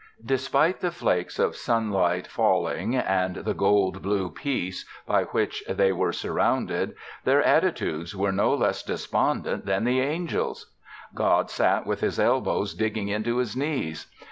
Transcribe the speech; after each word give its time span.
Despite 0.25 0.79
the 0.79 0.89
flakes 0.89 1.37
of 1.37 1.55
sunlight 1.55 2.25
falling 2.25 2.95
and 2.95 3.35
the 3.35 3.53
gold 3.53 4.01
blue 4.01 4.31
peace 4.31 4.83
by 5.05 5.25
which 5.25 5.63
They 5.69 5.91
were 5.93 6.11
surrounded. 6.11 6.95
Their 7.23 7.43
attitudes 7.43 8.15
were 8.15 8.31
no 8.31 8.51
less 8.55 8.81
despondent 8.81 9.67
than 9.67 9.83
the 9.83 9.99
angels'. 10.01 10.71
God 11.13 11.51
sat 11.51 11.85
with 11.85 11.99
His 12.01 12.19
elbows 12.19 12.73
digging 12.73 13.09
into 13.09 13.37
His 13.37 13.55
knees. 13.55 14.07